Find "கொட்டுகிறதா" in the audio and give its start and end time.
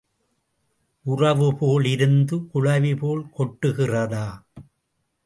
3.37-4.25